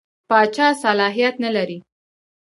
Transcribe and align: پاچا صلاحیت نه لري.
پاچا 0.29 0.67
صلاحیت 0.81 1.35
نه 1.43 1.49
لري. 1.55 1.77